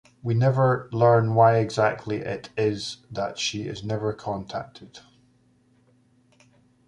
We 0.23 0.33
never 0.33 0.89
learn 0.91 1.35
why 1.35 1.57
exactly 1.57 2.15
it 2.21 2.49
is 2.57 3.05
that 3.11 3.37
she 3.37 3.67
is 3.67 3.83
never 3.83 4.13
contacted. 4.13 4.97